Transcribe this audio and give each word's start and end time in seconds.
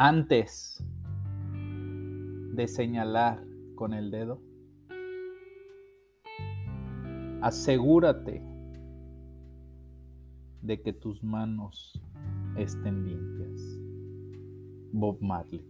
Antes 0.00 0.80
de 2.52 2.68
señalar 2.68 3.44
con 3.74 3.92
el 3.94 4.12
dedo, 4.12 4.40
asegúrate 7.42 8.40
de 10.62 10.80
que 10.82 10.92
tus 10.92 11.24
manos 11.24 12.00
estén 12.56 13.06
limpias. 13.06 13.60
Bob 14.92 15.20
Marley. 15.20 15.66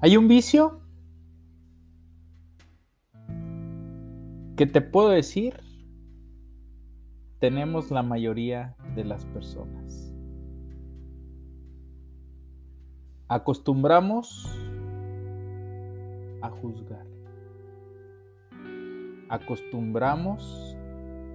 ¿Hay 0.00 0.18
un 0.18 0.28
vicio? 0.28 0.82
que 4.54 4.66
te 4.66 4.80
puedo 4.82 5.08
decir 5.08 5.54
tenemos 7.38 7.92
la 7.92 8.02
mayoría 8.02 8.76
de 8.94 9.04
las 9.04 9.24
personas. 9.26 10.12
Acostumbramos 13.28 14.46
a 16.40 16.50
juzgar. 16.50 17.06
Acostumbramos 19.28 20.76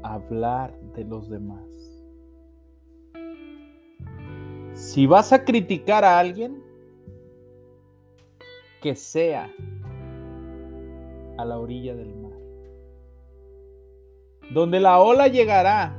a 0.02 0.16
hablar 0.16 0.78
de 0.96 1.04
los 1.04 1.30
demás. 1.30 1.62
Si 4.74 5.06
vas 5.06 5.32
a 5.32 5.46
criticar 5.46 6.04
a 6.04 6.18
alguien, 6.18 6.64
que 8.82 8.96
sea 8.96 9.50
a 11.38 11.46
la 11.46 11.58
orilla 11.58 11.96
del 11.96 12.14
mar 12.16 12.34
donde 14.54 14.80
la 14.80 15.00
ola 15.00 15.28
llegará 15.28 15.96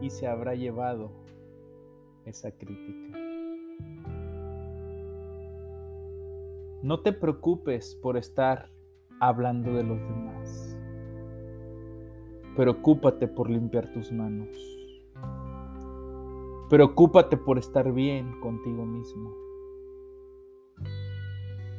y 0.00 0.10
se 0.10 0.26
habrá 0.26 0.54
llevado 0.54 1.10
esa 2.24 2.50
crítica. 2.52 3.18
No 6.82 7.00
te 7.00 7.12
preocupes 7.12 7.98
por 8.00 8.16
estar 8.16 8.70
hablando 9.20 9.74
de 9.74 9.82
los 9.82 10.00
demás. 10.00 10.78
Preocúpate 12.56 13.26
por 13.26 13.50
limpiar 13.50 13.92
tus 13.92 14.12
manos. 14.12 14.48
Preocúpate 16.70 17.36
por 17.36 17.58
estar 17.58 17.92
bien 17.92 18.40
contigo 18.40 18.84
mismo. 18.84 19.34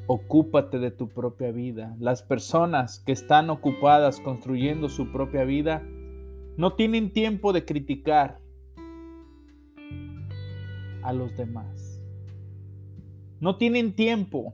Ocúpate 0.08 0.80
de 0.80 0.90
tu 0.90 1.08
propia 1.08 1.52
vida. 1.52 1.96
Las 2.00 2.24
personas 2.24 3.00
que 3.06 3.12
están 3.12 3.52
ocupadas 3.52 4.20
construyendo 4.20 4.90
su 4.90 5.12
propia 5.12 5.44
vida 5.44 5.88
no 6.60 6.74
tienen 6.74 7.14
tiempo 7.14 7.54
de 7.54 7.64
criticar 7.64 8.42
a 11.02 11.14
los 11.14 11.38
demás. 11.38 12.04
No 13.40 13.56
tienen 13.56 13.96
tiempo 13.96 14.54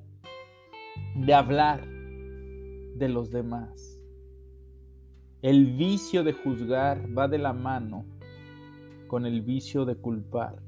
de 1.15 1.33
hablar 1.33 1.83
de 1.87 3.09
los 3.09 3.31
demás. 3.31 3.99
El 5.41 5.75
vicio 5.77 6.23
de 6.23 6.33
juzgar 6.33 7.09
va 7.17 7.27
de 7.27 7.39
la 7.39 7.53
mano 7.53 8.05
con 9.07 9.25
el 9.25 9.41
vicio 9.41 9.85
de 9.85 9.95
culpar, 9.95 10.61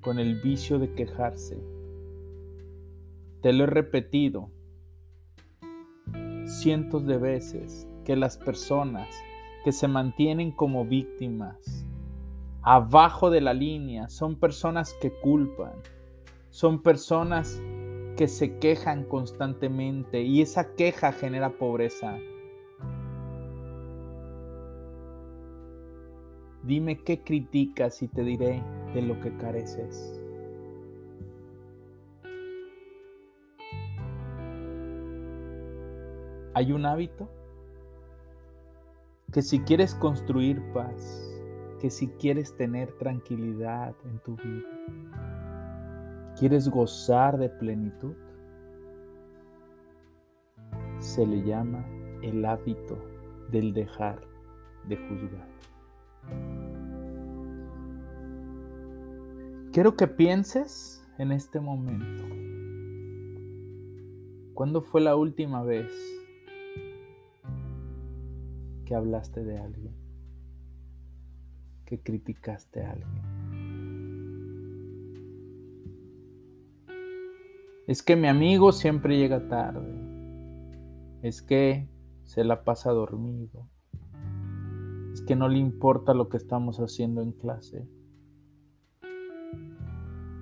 con 0.00 0.18
el 0.18 0.40
vicio 0.40 0.78
de 0.78 0.94
quejarse 0.94 1.58
te 3.42 3.52
lo 3.52 3.64
he 3.64 3.66
repetido 3.66 4.50
cientos 6.46 7.06
de 7.06 7.16
veces 7.16 7.86
que 8.04 8.16
las 8.16 8.38
personas 8.38 9.06
que 9.66 9.72
se 9.72 9.88
mantienen 9.88 10.52
como 10.52 10.84
víctimas 10.84 11.84
abajo 12.62 13.30
de 13.30 13.40
la 13.40 13.52
línea 13.52 14.08
son 14.08 14.36
personas 14.36 14.94
que 15.00 15.10
culpan, 15.10 15.72
son 16.50 16.80
personas 16.80 17.60
que 18.16 18.28
se 18.28 18.58
quejan 18.58 19.02
constantemente 19.02 20.22
y 20.22 20.40
esa 20.40 20.72
queja 20.76 21.10
genera 21.10 21.50
pobreza. 21.50 22.16
Dime 26.62 27.02
qué 27.02 27.24
criticas 27.24 28.02
y 28.02 28.06
te 28.06 28.22
diré 28.22 28.62
de 28.94 29.02
lo 29.02 29.20
que 29.20 29.36
careces. 29.36 30.20
hay 36.56 36.72
un 36.72 36.86
hábito 36.86 37.28
que 39.32 39.42
si 39.42 39.60
quieres 39.60 39.94
construir 39.94 40.62
paz, 40.72 41.30
que 41.80 41.90
si 41.90 42.08
quieres 42.08 42.56
tener 42.56 42.92
tranquilidad 42.98 43.94
en 44.04 44.18
tu 44.20 44.36
vida, 44.36 44.68
quieres 46.38 46.68
gozar 46.68 47.36
de 47.38 47.48
plenitud, 47.48 48.14
se 50.98 51.26
le 51.26 51.42
llama 51.42 51.84
el 52.22 52.44
hábito 52.44 52.98
del 53.50 53.72
dejar 53.72 54.20
de 54.88 54.96
juzgar. 54.96 55.48
Quiero 59.72 59.96
que 59.96 60.06
pienses 60.06 61.06
en 61.18 61.32
este 61.32 61.60
momento. 61.60 62.24
¿Cuándo 64.54 64.80
fue 64.80 65.02
la 65.02 65.16
última 65.16 65.62
vez 65.62 65.92
que 68.86 68.94
hablaste 68.94 69.44
de 69.44 69.58
alguien, 69.58 69.92
que 71.84 72.00
criticaste 72.00 72.84
a 72.84 72.92
alguien. 72.92 73.36
Es 77.86 78.02
que 78.02 78.16
mi 78.16 78.28
amigo 78.28 78.72
siempre 78.72 79.18
llega 79.18 79.48
tarde. 79.48 79.86
Es 81.22 81.42
que 81.42 81.88
se 82.22 82.44
la 82.44 82.64
pasa 82.64 82.90
dormido. 82.92 83.68
Es 85.12 85.20
que 85.22 85.36
no 85.36 85.48
le 85.48 85.58
importa 85.58 86.14
lo 86.14 86.28
que 86.28 86.36
estamos 86.36 86.78
haciendo 86.78 87.22
en 87.22 87.32
clase. 87.32 87.88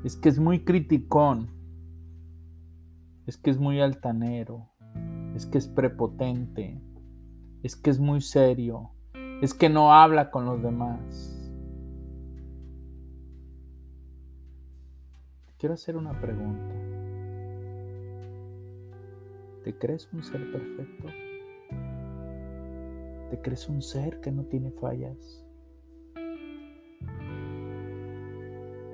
Es 0.04 0.16
que 0.16 0.28
es 0.28 0.38
muy 0.38 0.64
criticón. 0.64 1.50
Es 3.26 3.36
que 3.36 3.50
es 3.50 3.58
muy 3.58 3.80
altanero. 3.80 4.70
Es 5.34 5.46
que 5.46 5.58
es 5.58 5.66
prepotente 5.66 6.80
es 7.64 7.76
que 7.76 7.88
es 7.88 7.98
muy 7.98 8.20
serio, 8.20 8.90
es 9.40 9.54
que 9.54 9.70
no 9.70 9.94
habla 9.94 10.30
con 10.30 10.44
los 10.44 10.62
demás. 10.62 11.50
Quiero 15.56 15.72
hacer 15.72 15.96
una 15.96 16.20
pregunta. 16.20 16.74
¿Te 19.64 19.78
crees 19.78 20.06
un 20.12 20.22
ser 20.22 20.52
perfecto? 20.52 21.06
¿Te 23.30 23.40
crees 23.40 23.66
un 23.70 23.80
ser 23.80 24.20
que 24.20 24.30
no 24.30 24.44
tiene 24.44 24.70
fallas? 24.70 25.42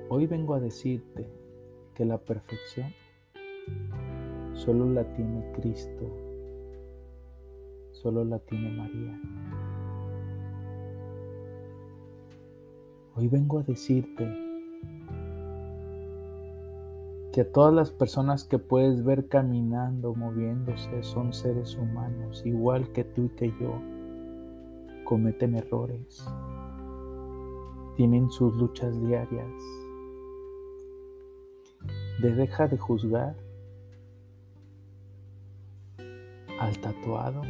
Hoy 0.07 0.27
vengo 0.27 0.53
a 0.53 0.61
decirte 0.61 1.29
que 1.93 2.05
la 2.05 2.17
perfección 2.17 2.93
solo 4.53 4.89
la 4.89 5.03
tiene 5.13 5.51
Cristo 5.51 6.20
solo 8.01 8.25
la 8.25 8.39
tiene 8.39 8.71
María. 8.71 9.19
Hoy 13.15 13.27
vengo 13.27 13.59
a 13.59 13.63
decirte 13.63 14.27
que 17.31 17.41
a 17.41 17.51
todas 17.51 17.73
las 17.73 17.91
personas 17.91 18.43
que 18.43 18.57
puedes 18.57 19.03
ver 19.03 19.27
caminando, 19.27 20.15
moviéndose, 20.15 21.03
son 21.03 21.31
seres 21.31 21.77
humanos, 21.77 22.43
igual 22.43 22.91
que 22.91 23.03
tú 23.03 23.25
y 23.25 23.29
que 23.29 23.53
yo. 23.59 23.79
Cometen 25.03 25.55
errores, 25.55 26.25
tienen 27.97 28.31
sus 28.31 28.55
luchas 28.55 28.99
diarias. 28.99 29.51
De 32.21 32.33
deja 32.33 32.67
de 32.67 32.77
juzgar 32.77 33.35
al 36.59 36.77
tatuado 36.79 37.41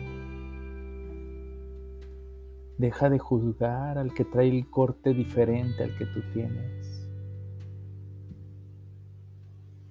Deja 2.82 3.12
de 3.12 3.20
juzgar 3.20 4.00
al 4.00 4.12
que 4.12 4.26
trae 4.26 4.50
el 4.50 4.68
corte 4.68 5.14
diferente 5.14 5.84
al 5.84 5.96
que 6.00 6.08
tú 6.08 6.20
tienes. 6.34 7.08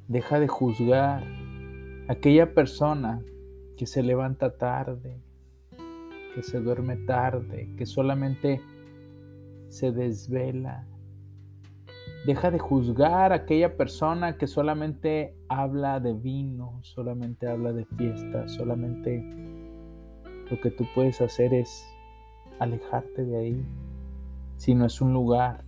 Deja 0.08 0.40
de 0.40 0.48
juzgar 0.48 1.22
a 1.22 2.12
aquella 2.12 2.52
persona 2.52 3.22
que 3.76 3.86
se 3.86 4.02
levanta 4.02 4.56
tarde, 4.56 5.22
que 6.34 6.42
se 6.42 6.58
duerme 6.58 6.96
tarde, 6.96 7.72
que 7.78 7.86
solamente 7.86 8.60
se 9.68 9.92
desvela. 9.92 10.84
Deja 12.26 12.50
de 12.50 12.58
juzgar 12.58 13.30
a 13.30 13.36
aquella 13.36 13.76
persona 13.76 14.36
que 14.36 14.48
solamente 14.48 15.36
habla 15.48 16.00
de 16.00 16.12
vino, 16.12 16.80
solamente 16.82 17.46
habla 17.46 17.72
de 17.72 17.84
fiesta, 17.84 18.48
solamente 18.48 19.24
lo 20.50 20.60
que 20.60 20.72
tú 20.72 20.84
puedes 20.92 21.20
hacer 21.20 21.54
es 21.54 21.86
alejarte 22.60 23.24
de 23.24 23.36
ahí, 23.36 23.66
si 24.56 24.74
no 24.74 24.84
es 24.84 25.00
un 25.00 25.12
lugar 25.12 25.64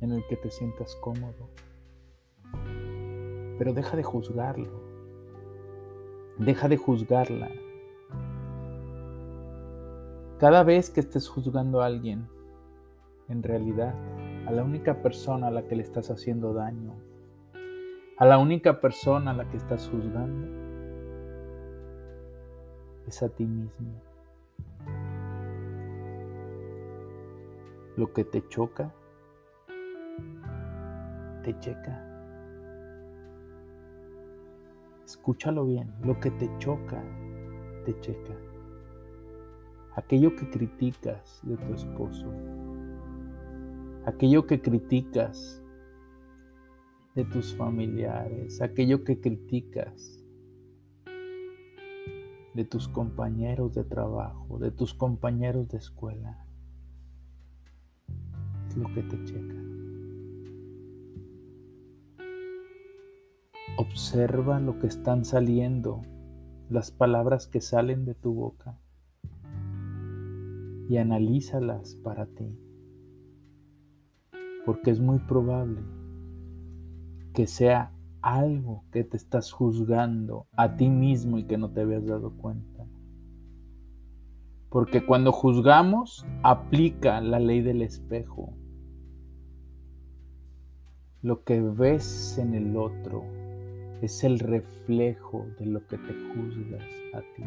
en 0.00 0.12
el 0.12 0.24
que 0.28 0.36
te 0.36 0.50
sientas 0.50 0.96
cómodo. 1.02 1.50
Pero 3.58 3.74
deja 3.74 3.96
de 3.96 4.04
juzgarlo, 4.04 4.70
deja 6.38 6.68
de 6.68 6.76
juzgarla. 6.76 7.50
Cada 10.38 10.62
vez 10.62 10.90
que 10.90 11.00
estés 11.00 11.28
juzgando 11.28 11.82
a 11.82 11.86
alguien, 11.86 12.28
en 13.28 13.42
realidad, 13.42 13.94
a 14.46 14.52
la 14.52 14.62
única 14.62 15.02
persona 15.02 15.48
a 15.48 15.50
la 15.50 15.66
que 15.66 15.74
le 15.74 15.82
estás 15.82 16.10
haciendo 16.10 16.54
daño, 16.54 16.94
a 18.16 18.26
la 18.26 18.38
única 18.38 18.80
persona 18.80 19.32
a 19.32 19.34
la 19.34 19.50
que 19.50 19.56
estás 19.56 19.88
juzgando, 19.88 20.46
es 23.08 23.22
a 23.24 23.28
ti 23.28 23.44
mismo. 23.44 24.15
Lo 27.96 28.12
que 28.12 28.24
te 28.24 28.46
choca, 28.48 28.94
te 31.42 31.58
checa. 31.60 32.02
Escúchalo 35.02 35.64
bien, 35.64 35.94
lo 36.02 36.20
que 36.20 36.30
te 36.32 36.50
choca, 36.58 37.02
te 37.86 37.98
checa. 38.00 38.34
Aquello 39.94 40.36
que 40.36 40.50
criticas 40.50 41.40
de 41.42 41.56
tu 41.56 41.72
esposo, 41.72 42.30
aquello 44.04 44.46
que 44.46 44.60
criticas 44.60 45.62
de 47.14 47.24
tus 47.24 47.56
familiares, 47.56 48.60
aquello 48.60 49.04
que 49.04 49.18
criticas 49.22 50.22
de 52.52 52.64
tus 52.66 52.88
compañeros 52.88 53.72
de 53.74 53.84
trabajo, 53.84 54.58
de 54.58 54.70
tus 54.70 54.92
compañeros 54.92 55.68
de 55.68 55.78
escuela 55.78 56.45
lo 58.76 58.92
que 58.94 59.02
te 59.02 59.24
checa. 59.24 59.54
Observa 63.78 64.60
lo 64.60 64.78
que 64.78 64.86
están 64.86 65.24
saliendo, 65.24 66.02
las 66.68 66.90
palabras 66.90 67.46
que 67.46 67.60
salen 67.60 68.04
de 68.04 68.14
tu 68.14 68.32
boca 68.32 68.78
y 70.88 70.96
analízalas 70.96 71.96
para 71.96 72.26
ti. 72.26 72.58
Porque 74.64 74.90
es 74.90 75.00
muy 75.00 75.18
probable 75.18 75.80
que 77.34 77.46
sea 77.46 77.92
algo 78.22 78.84
que 78.90 79.04
te 79.04 79.16
estás 79.16 79.52
juzgando 79.52 80.46
a 80.56 80.76
ti 80.76 80.88
mismo 80.88 81.38
y 81.38 81.44
que 81.44 81.58
no 81.58 81.70
te 81.70 81.82
habías 81.82 82.06
dado 82.06 82.32
cuenta. 82.32 82.86
Porque 84.70 85.04
cuando 85.04 85.32
juzgamos, 85.32 86.26
aplica 86.42 87.20
la 87.20 87.38
ley 87.38 87.60
del 87.60 87.82
espejo. 87.82 88.52
Lo 91.26 91.42
que 91.42 91.60
ves 91.60 92.38
en 92.38 92.54
el 92.54 92.76
otro 92.76 93.24
es 94.00 94.22
el 94.22 94.38
reflejo 94.38 95.44
de 95.58 95.66
lo 95.66 95.84
que 95.88 95.98
te 95.98 96.14
juzgas 96.14 96.84
a 97.14 97.20
ti. 97.34 97.42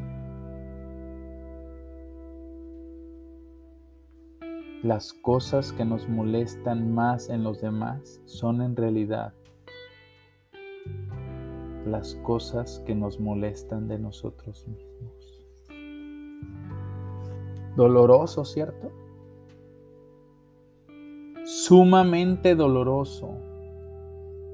Las 4.84 5.14
cosas 5.14 5.72
que 5.72 5.86
nos 5.86 6.10
molestan 6.10 6.94
más 6.94 7.30
en 7.30 7.46
los 7.46 7.62
demás 7.62 8.20
son 8.26 8.62
en 8.62 8.76
realidad 8.76 9.34
las 11.86 12.16
cosas 12.16 12.84
que 12.86 12.96
nos 12.96 13.18
molestan 13.18 13.88
de 13.88 13.98
nosotros 13.98 14.68
mismos. 14.68 15.48
Doloroso, 17.78 18.44
¿cierto? 18.44 18.92
Sumamente 21.46 22.56
doloroso 22.56 23.49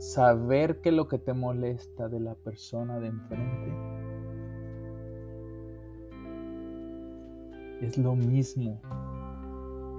saber 0.05 0.81
que 0.81 0.91
lo 0.91 1.07
que 1.07 1.17
te 1.17 1.33
molesta 1.33 2.07
de 2.07 2.19
la 2.19 2.35
persona 2.35 2.99
de 2.99 3.07
enfrente 3.07 3.73
es 7.81 7.97
lo 7.97 8.15
mismo 8.15 8.79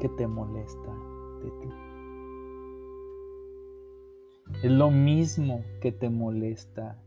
que 0.01 0.09
te 0.11 0.29
molesta 0.29 0.95
de 1.43 1.51
ti. 1.61 1.69
Es 4.63 4.71
lo 4.71 4.93
mismo 4.93 5.65
que 5.81 5.91
te 5.91 6.09
molesta 6.09 7.03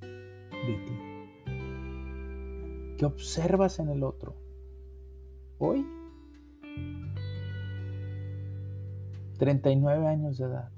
de 0.00 0.78
ti. 0.86 0.98
¿Qué 2.96 3.04
observas 3.04 3.78
en 3.80 3.90
el 3.90 4.02
otro? 4.02 4.34
Hoy, 5.58 5.86
39 9.38 10.06
años 10.06 10.38
de 10.38 10.46
edad 10.46 10.73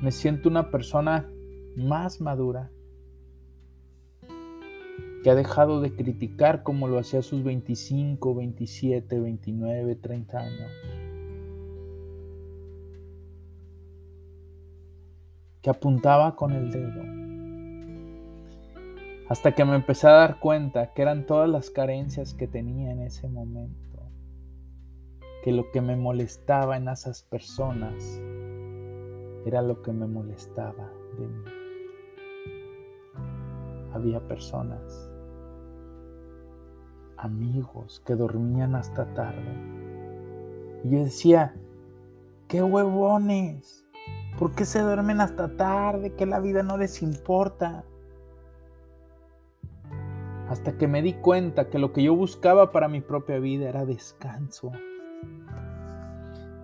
me 0.00 0.12
siento 0.12 0.48
una 0.48 0.70
persona 0.70 1.30
más 1.76 2.20
madura, 2.20 2.70
que 5.22 5.28
ha 5.28 5.34
dejado 5.34 5.82
de 5.82 5.94
criticar 5.94 6.62
como 6.62 6.88
lo 6.88 6.98
hacía 6.98 7.20
a 7.20 7.22
sus 7.22 7.44
25, 7.44 8.34
27, 8.34 9.20
29, 9.20 9.94
30 9.96 10.38
años. 10.38 10.70
Que 15.60 15.68
apuntaba 15.68 16.36
con 16.36 16.52
el 16.52 16.70
dedo. 16.70 17.02
Hasta 19.28 19.54
que 19.54 19.64
me 19.66 19.76
empecé 19.76 20.08
a 20.08 20.12
dar 20.12 20.40
cuenta 20.40 20.94
que 20.94 21.02
eran 21.02 21.26
todas 21.26 21.50
las 21.50 21.68
carencias 21.68 22.32
que 22.32 22.48
tenía 22.48 22.90
en 22.90 23.02
ese 23.02 23.28
momento. 23.28 24.00
Que 25.44 25.52
lo 25.52 25.70
que 25.70 25.82
me 25.82 25.96
molestaba 25.96 26.78
en 26.78 26.88
esas 26.88 27.22
personas 27.22 28.20
era 29.44 29.62
lo 29.62 29.82
que 29.82 29.92
me 29.92 30.06
molestaba 30.06 30.90
de 31.18 31.26
mí. 31.26 31.44
Había 33.92 34.20
personas, 34.20 35.10
amigos 37.16 38.02
que 38.06 38.14
dormían 38.14 38.74
hasta 38.74 39.12
tarde. 39.14 39.54
Y 40.84 40.90
yo 40.90 41.04
decía, 41.04 41.54
qué 42.48 42.62
huevones, 42.62 43.84
¿por 44.38 44.54
qué 44.54 44.64
se 44.64 44.80
duermen 44.80 45.20
hasta 45.20 45.56
tarde? 45.56 46.14
Que 46.14 46.26
la 46.26 46.40
vida 46.40 46.62
no 46.62 46.76
les 46.76 47.02
importa. 47.02 47.84
Hasta 50.48 50.76
que 50.76 50.88
me 50.88 51.02
di 51.02 51.14
cuenta 51.14 51.68
que 51.68 51.78
lo 51.78 51.92
que 51.92 52.02
yo 52.02 52.14
buscaba 52.14 52.72
para 52.72 52.88
mi 52.88 53.00
propia 53.00 53.38
vida 53.38 53.68
era 53.68 53.84
descanso 53.84 54.72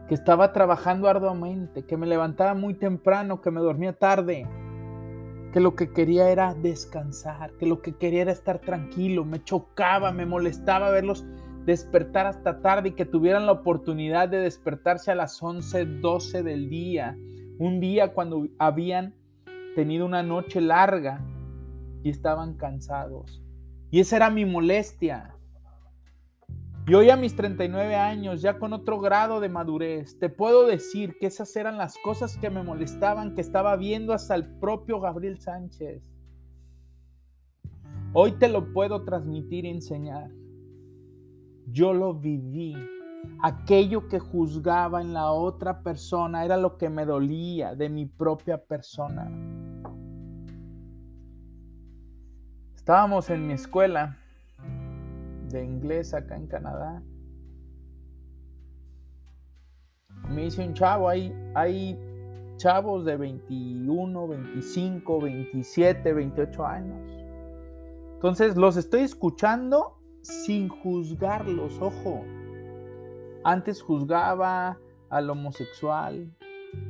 que 0.08 0.14
estaba 0.14 0.52
trabajando 0.52 1.08
arduamente, 1.08 1.84
que 1.84 1.96
me 1.96 2.06
levantaba 2.06 2.54
muy 2.54 2.74
temprano, 2.74 3.40
que 3.40 3.50
me 3.50 3.60
dormía 3.60 3.92
tarde, 3.92 4.46
que 5.52 5.60
lo 5.60 5.74
que 5.74 5.92
quería 5.92 6.28
era 6.30 6.54
descansar, 6.54 7.52
que 7.58 7.66
lo 7.66 7.80
que 7.82 7.96
quería 7.96 8.22
era 8.22 8.32
estar 8.32 8.60
tranquilo, 8.60 9.24
me 9.24 9.42
chocaba, 9.42 10.12
me 10.12 10.26
molestaba 10.26 10.90
verlos 10.90 11.26
despertar 11.64 12.26
hasta 12.26 12.60
tarde 12.62 12.90
y 12.90 12.92
que 12.92 13.04
tuvieran 13.04 13.46
la 13.46 13.52
oportunidad 13.52 14.28
de 14.28 14.38
despertarse 14.38 15.10
a 15.10 15.16
las 15.16 15.42
11, 15.42 15.84
12 16.00 16.42
del 16.44 16.70
día, 16.70 17.18
un 17.58 17.80
día 17.80 18.12
cuando 18.12 18.46
habían 18.58 19.14
tenido 19.74 20.06
una 20.06 20.22
noche 20.22 20.60
larga 20.60 21.20
y 22.02 22.10
estaban 22.10 22.54
cansados. 22.54 23.42
Y 23.90 24.00
esa 24.00 24.16
era 24.16 24.30
mi 24.30 24.44
molestia. 24.44 25.35
Y 26.88 26.94
hoy 26.94 27.10
a 27.10 27.16
mis 27.16 27.34
39 27.34 27.96
años, 27.96 28.40
ya 28.40 28.60
con 28.60 28.72
otro 28.72 29.00
grado 29.00 29.40
de 29.40 29.48
madurez, 29.48 30.16
te 30.20 30.28
puedo 30.28 30.68
decir 30.68 31.18
que 31.18 31.26
esas 31.26 31.56
eran 31.56 31.78
las 31.78 31.98
cosas 31.98 32.38
que 32.38 32.48
me 32.48 32.62
molestaban, 32.62 33.34
que 33.34 33.40
estaba 33.40 33.74
viendo 33.74 34.12
hasta 34.12 34.36
el 34.36 34.46
propio 34.60 35.00
Gabriel 35.00 35.40
Sánchez. 35.40 36.08
Hoy 38.12 38.32
te 38.38 38.48
lo 38.48 38.72
puedo 38.72 39.02
transmitir 39.02 39.64
y 39.64 39.70
enseñar. 39.70 40.30
Yo 41.66 41.92
lo 41.92 42.14
viví. 42.14 42.76
Aquello 43.42 44.06
que 44.06 44.20
juzgaba 44.20 45.00
en 45.00 45.12
la 45.12 45.32
otra 45.32 45.82
persona 45.82 46.44
era 46.44 46.56
lo 46.56 46.78
que 46.78 46.88
me 46.88 47.04
dolía 47.04 47.74
de 47.74 47.88
mi 47.88 48.06
propia 48.06 48.62
persona. 48.62 49.28
Estábamos 52.76 53.28
en 53.30 53.44
mi 53.44 53.54
escuela 53.54 54.20
de 55.56 55.64
inglés 55.64 56.14
acá 56.14 56.36
en 56.36 56.46
Canadá. 56.46 57.02
Me 60.30 60.42
dice 60.42 60.66
un 60.66 60.74
chavo, 60.74 61.08
hay, 61.08 61.32
hay 61.54 61.98
chavos 62.56 63.04
de 63.04 63.16
21, 63.16 64.28
25, 64.28 65.20
27, 65.20 66.12
28 66.12 66.66
años. 66.66 67.26
Entonces 68.14 68.56
los 68.56 68.76
estoy 68.76 69.02
escuchando 69.02 69.98
sin 70.22 70.68
juzgarlos, 70.68 71.80
ojo. 71.80 72.24
Antes 73.44 73.82
juzgaba 73.82 74.78
al 75.08 75.30
homosexual, 75.30 76.32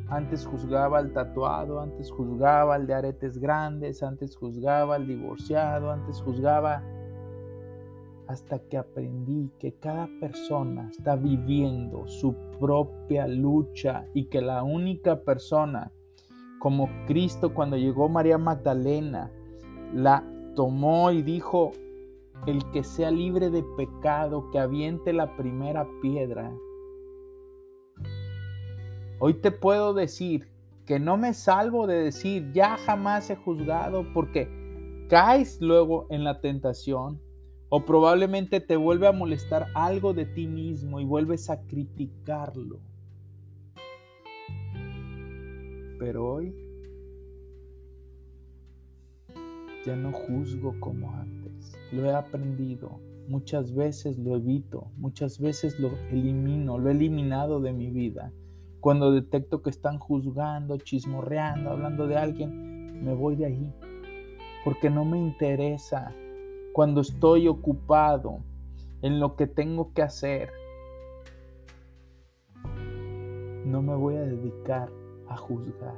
antes 0.08 0.46
juzgaba 0.46 0.99
al 0.99 1.12
tatuado, 1.12 1.80
antes 1.80 2.11
juzgaba 2.11 2.76
al 2.76 2.87
de 2.87 2.94
aretes 2.94 3.38
grandes, 3.38 4.02
antes 4.02 4.37
juzgaba 4.37 4.94
al 4.94 5.06
divorciado, 5.06 5.90
antes 5.90 6.23
juzgaba 6.23 6.82
hasta 8.28 8.59
que 8.59 8.76
aprendí 8.76 9.50
que 9.59 9.75
cada 9.75 10.09
persona 10.21 10.88
está 10.90 11.16
viviendo 11.16 12.06
su 12.09 12.35
propia 12.59 13.26
lucha 13.26 14.06
y 14.14 14.25
que 14.25 14.40
la 14.40 14.62
única 14.62 15.21
persona 15.23 15.92
como 16.59 16.88
Cristo 17.06 17.54
cuando 17.54 17.76
llegó 17.76 18.09
María 18.09 18.38
Magdalena 18.38 19.30
la 19.95 20.25
tomó 20.54 21.12
y 21.12 21.23
dijo, 21.23 21.73
el 22.47 22.68
que 22.73 22.83
sea 22.83 23.11
libre 23.11 23.50
de 23.50 23.62
pecado, 23.76 24.50
que 24.50 24.59
aviente 24.59 25.12
la 25.12 25.37
primera 25.37 25.87
piedra. 26.02 26.52
Hoy 29.18 29.35
te 29.35 29.50
puedo 29.50 29.95
decir 29.95 30.49
que 30.85 30.99
no 31.00 31.16
me 31.16 31.35
salvo 31.35 31.87
de 31.87 31.97
decir, 31.97 32.52
ya 32.52 32.76
jamás 32.76 33.30
he 33.30 33.37
juzgado, 33.37 34.04
porque 34.12 34.49
caes 35.09 35.61
luego 35.61 36.06
en 36.11 36.25
la 36.25 36.40
tentación 36.40 37.21
o 37.68 37.85
probablemente 37.85 38.61
te 38.61 38.76
vuelve 38.76 39.08
a 39.08 39.12
molestar 39.12 39.66
algo 39.75 40.12
de 40.14 40.25
ti 40.26 40.46
mismo 40.46 41.00
y 41.00 41.04
vuelves 41.04 41.50
a 41.50 41.61
criticarlo. 41.62 42.78
Pero 45.99 46.35
hoy 46.35 46.54
ya 49.85 49.96
no 49.96 50.12
juzgo 50.12 50.78
como 50.80 51.12
antes. 51.12 51.76
Lo 51.92 52.04
he 52.04 52.12
aprendido. 52.12 53.00
Muchas 53.28 53.75
veces 53.75 54.18
lo 54.18 54.37
evito, 54.37 54.92
muchas 54.96 55.40
veces 55.40 55.80
lo 55.80 55.90
elimino, 56.11 56.78
lo 56.78 56.90
he 56.90 56.92
eliminado 56.92 57.61
de 57.61 57.73
mi 57.73 57.90
vida. 57.90 58.32
Cuando 58.78 59.11
detecto 59.11 59.62
que 59.62 59.70
están 59.70 59.99
juzgando, 59.99 60.76
chismorreando, 60.78 61.70
hablando 61.70 62.06
de 62.06 62.16
alguien, 62.16 63.02
me 63.04 63.14
voy 63.14 63.35
de 63.35 63.46
ahí. 63.46 63.73
Porque 64.64 64.90
no 64.90 65.04
me 65.04 65.18
interesa 65.18 66.14
cuando 66.76 67.00
estoy 67.00 67.49
ocupado 67.49 68.40
en 69.00 69.18
lo 69.18 69.35
que 69.35 69.47
tengo 69.47 69.95
que 69.95 70.02
hacer, 70.02 70.50
no 73.64 73.80
me 73.80 73.95
voy 73.95 74.16
a 74.16 74.21
dedicar 74.21 74.90
a 75.26 75.38
juzgar. 75.38 75.95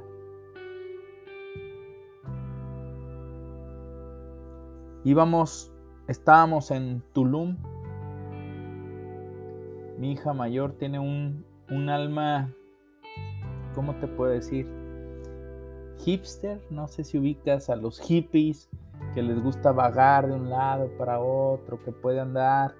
Íbamos, 5.03 5.73
estábamos 6.07 6.71
en 6.71 7.03
Tulum. 7.11 7.57
Mi 9.97 10.13
hija 10.13 10.31
mayor 10.31 10.71
tiene 10.77 10.97
un, 10.99 11.43
un 11.69 11.89
alma, 11.89 12.55
¿cómo 13.75 13.95
te 13.95 14.07
puedo 14.07 14.31
decir? 14.31 14.65
Hipster, 16.05 16.61
no 16.69 16.87
sé 16.87 17.03
si 17.03 17.17
ubicas 17.17 17.69
a 17.69 17.75
los 17.75 17.99
hippies, 17.99 18.69
que 19.13 19.21
les 19.21 19.41
gusta 19.41 19.71
vagar 19.71 20.27
de 20.27 20.33
un 20.33 20.49
lado 20.49 20.89
para 20.97 21.19
otro, 21.19 21.81
que 21.83 21.91
puede 21.91 22.19
andar, 22.19 22.75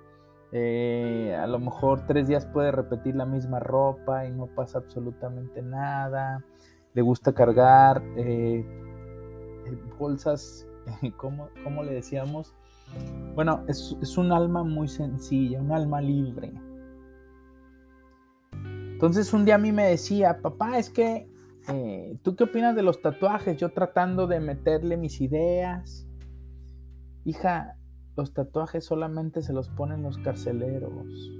eh, 0.52 1.38
a 1.40 1.46
lo 1.46 1.60
mejor 1.60 2.08
tres 2.08 2.28
días 2.28 2.46
puede 2.48 2.72
repetir 2.72 3.16
la 3.16 3.26
misma 3.26 3.60
ropa 3.60 4.26
y 4.26 4.32
no 4.32 4.48
pasa 4.48 4.80
absolutamente 4.80 5.62
nada, 5.62 6.44
le 6.94 7.02
gusta 7.04 7.34
cargar 7.34 8.02
eh, 8.18 8.66
eh, 9.66 9.78
bolsas, 10.00 10.68
¿cómo, 11.18 11.50
¿cómo, 11.64 11.84
le 11.84 11.94
decíamos? 11.94 12.56
Bueno, 13.36 13.64
es, 13.68 13.96
es 14.02 14.18
un 14.18 14.32
alma 14.32 14.64
muy 14.64 14.88
sencilla, 14.88 15.62
un 15.62 15.72
alma 15.72 16.02
libre. 16.02 16.52
Entonces 18.54 19.32
un 19.34 19.46
día 19.46 19.56
a 19.56 19.60
mí 19.60 19.72
me 19.72 19.86
decía, 19.86 20.42
papá, 20.42 20.80
es 20.80 20.90
que 20.90 21.30
¿tú 22.24 22.36
qué 22.36 22.46
opinas 22.46 22.76
de 22.76 22.82
los 22.82 23.00
tatuajes? 23.00 23.56
Yo 23.58 23.70
tratando 23.70 24.26
de 24.26 24.40
meterle 24.40 24.98
mis 24.98 25.22
ideas, 25.22 26.09
Hija, 27.26 27.76
los 28.16 28.34
tatuajes 28.34 28.86
solamente 28.86 29.42
se 29.42 29.54
los 29.54 29.70
ponen 29.70 30.04
los 30.04 30.18
carceleros. 30.18 31.32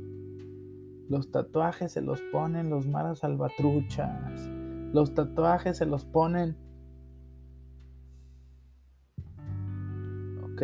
Los 1.10 1.32
tatuajes 1.32 1.92
se 1.92 2.02
los 2.02 2.22
ponen 2.32 2.70
los 2.70 2.88
maras 2.88 3.20
salvatruchas. 3.20 4.50
Los 4.94 5.14
tatuajes 5.14 5.78
se 5.78 5.86
los 5.86 6.06
ponen... 6.06 6.56
Ok. 10.44 10.64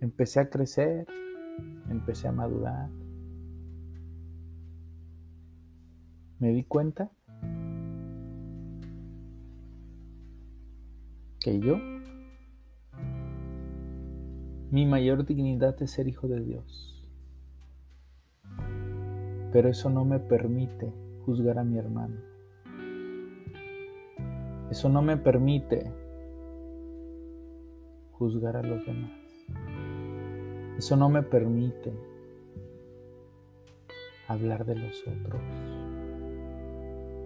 Empecé 0.00 0.40
a 0.40 0.48
crecer, 0.48 1.06
empecé 1.88 2.28
a 2.28 2.32
madurar. 2.32 2.88
Me 6.38 6.52
di 6.52 6.64
cuenta 6.64 7.10
que 11.40 11.58
yo 11.58 11.76
mi 14.70 14.86
mayor 14.86 15.26
dignidad 15.26 15.82
es 15.82 15.90
ser 15.90 16.06
hijo 16.06 16.28
de 16.28 16.40
Dios. 16.40 16.96
Pero 19.52 19.68
eso 19.68 19.90
no 19.90 20.04
me 20.04 20.20
permite 20.20 20.92
juzgar 21.26 21.58
a 21.58 21.64
mi 21.64 21.76
hermano. 21.76 22.20
Eso 24.70 24.88
no 24.88 25.02
me 25.02 25.16
permite 25.16 25.92
juzgar 28.12 28.56
a 28.56 28.62
los 28.62 28.86
demás. 28.86 29.10
Eso 30.78 30.96
no 30.96 31.08
me 31.08 31.22
permite 31.22 31.92
hablar 34.28 34.64
de 34.64 34.76
los 34.76 35.02
otros. 35.02 35.42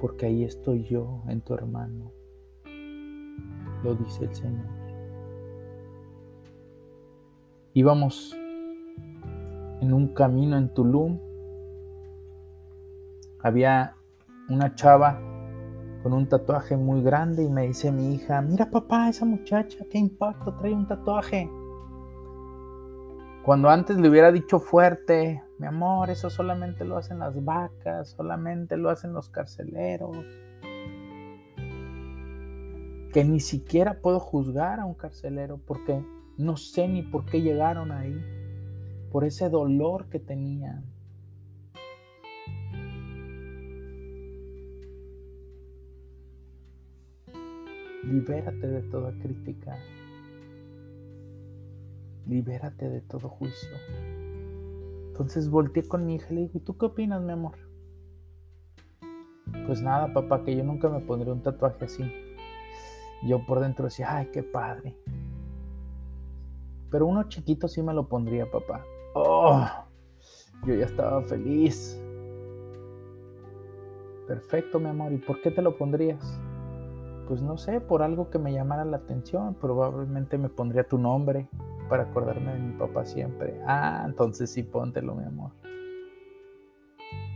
Porque 0.01 0.27
ahí 0.27 0.45
estoy 0.45 0.85
yo 0.85 1.23
en 1.29 1.43
tu 1.43 1.53
hermano. 1.53 2.11
Lo 3.83 3.95
dice 3.95 4.25
el 4.25 4.35
Señor. 4.35 4.84
Íbamos 7.77 8.37
en 9.81 9.93
un 9.93 10.15
camino 10.15 10.57
en 10.57 10.73
Tulum. 10.73 11.19
Había 13.41 13.97
una 14.49 14.77
chava 14.77 15.19
con 16.05 16.13
un 16.13 16.29
tatuaje 16.29 16.77
muy 16.77 17.03
grande 17.03 17.43
y 17.43 17.51
me 17.51 17.67
dice 17.67 17.91
mi 17.91 18.15
hija, 18.15 18.41
mira 18.43 18.71
papá, 18.71 19.09
esa 19.09 19.25
muchacha, 19.25 19.85
qué 19.91 19.99
impacto, 19.99 20.55
trae 20.55 20.73
un 20.73 20.87
tatuaje. 20.87 21.51
Cuando 23.45 23.69
antes 23.69 23.99
le 23.99 24.09
hubiera 24.09 24.31
dicho 24.31 24.61
fuerte, 24.61 25.43
mi 25.59 25.67
amor, 25.67 26.11
eso 26.11 26.31
solamente 26.31 26.85
lo 26.85 26.97
hacen 26.97 27.19
las 27.19 27.45
vacas, 27.45 28.11
solamente 28.11 28.77
lo 28.77 28.89
hacen 28.89 29.13
los 29.13 29.31
carceleros. 29.31 30.25
Que 33.13 33.25
ni 33.25 33.41
siquiera 33.41 33.99
puedo 34.01 34.21
juzgar 34.21 34.79
a 34.79 34.85
un 34.85 34.95
carcelero 34.95 35.59
porque 35.67 36.05
no 36.37 36.57
sé 36.57 36.89
ni 36.89 37.03
por 37.03 37.25
qué 37.27 37.41
llegaron 37.43 37.93
ahí, 37.93 38.21
por 39.11 39.25
ese 39.25 39.49
dolor 39.49 40.09
que 40.09 40.19
tenían. 40.19 40.85
Libérate 48.05 48.67
de 48.67 48.83
toda 48.83 49.13
crítica. 49.19 49.79
Libérate 52.27 52.89
de 52.89 53.01
todo 53.01 53.29
juicio. 53.29 53.71
Entonces 55.09 55.49
volteé 55.49 55.87
con 55.87 56.07
mi 56.07 56.17
hija 56.17 56.27
y 56.31 56.35
le 56.35 56.41
dije, 56.43 56.59
¿y 56.59 56.61
tú 56.61 56.77
qué 56.77 56.87
opinas, 56.87 57.23
mi 57.23 57.33
amor? 57.33 57.57
Pues 59.67 59.81
nada, 59.81 60.13
papá, 60.13 60.45
que 60.45 60.57
yo 60.57 60.65
nunca 60.65 60.89
me 60.89 61.01
pondré 61.01 61.31
un 61.31 61.43
tatuaje 61.43 61.85
así. 61.85 62.05
Yo 63.27 63.47
por 63.47 63.61
dentro 63.61 63.85
decía, 63.87 64.17
ay, 64.17 64.29
qué 64.33 64.43
padre. 64.43 64.97
Pero 66.95 67.07
uno 67.09 67.25
chiquito 67.25 67.67
sí 67.67 67.83
me 67.83 67.93
lo 67.93 68.07
pondría, 68.07 68.49
papá. 68.49 68.85
Oh, 69.15 69.67
yo 70.65 70.75
ya 70.77 70.85
estaba 70.85 71.21
feliz. 71.23 72.01
Perfecto, 74.29 74.79
mi 74.79 74.91
amor. 74.91 75.13
¿Y 75.13 75.19
por 75.19 75.43
qué 75.43 75.51
te 75.51 75.61
lo 75.61 75.77
pondrías? 75.77 76.41
Pues 77.27 77.43
no 77.43 77.59
sé, 77.59 77.81
por 77.81 78.05
algo 78.05 78.31
que 78.31 78.39
me 78.39 78.53
llamara 78.53 78.85
la 78.85 78.99
atención. 78.99 79.55
Probablemente 79.55 80.39
me 80.39 80.49
pondría 80.49 80.87
tu 80.87 80.97
nombre 80.97 81.49
para 81.89 82.05
acordarme 82.05 82.53
de 82.53 82.61
mi 82.61 82.79
papá 82.79 83.05
siempre. 83.05 83.61
Ah, 83.67 84.05
entonces 84.07 84.51
sí, 84.51 84.63
póntelo, 84.63 85.17
mi 85.17 85.25
amor. 85.25 85.51